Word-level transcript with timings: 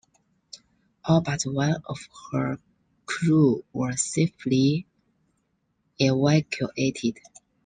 All 1.05 1.21
but 1.21 1.43
one 1.43 1.75
of 1.87 1.99
her 2.31 2.57
crew 3.05 3.63
were 3.71 3.95
safely 3.97 4.87
evacuated. 5.99 7.19